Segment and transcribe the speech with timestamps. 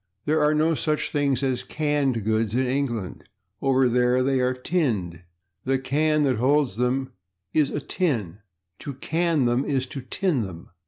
[0.25, 3.25] There are no such things as /canned goods/ in England;
[3.61, 5.21] over there they are /tinned/.
[5.63, 7.13] The /can/ that holds them
[7.53, 8.39] is a /tin/;
[8.79, 10.71] /to can/ them is /to tin/ them....